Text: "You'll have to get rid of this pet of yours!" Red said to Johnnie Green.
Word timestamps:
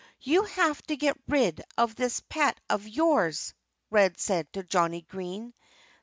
"You'll 0.19 0.47
have 0.47 0.81
to 0.87 0.95
get 0.97 1.15
rid 1.27 1.61
of 1.77 1.93
this 1.93 2.21
pet 2.21 2.59
of 2.71 2.87
yours!" 2.87 3.53
Red 3.91 4.19
said 4.19 4.51
to 4.53 4.63
Johnnie 4.63 5.05
Green. 5.07 5.53